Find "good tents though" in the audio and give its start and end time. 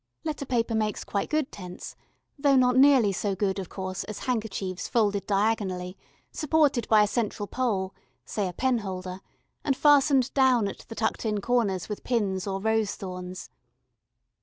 1.29-2.55